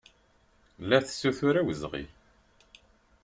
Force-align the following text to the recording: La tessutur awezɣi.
La 0.87 0.99
tessutur 1.05 1.55
awezɣi. 1.59 2.05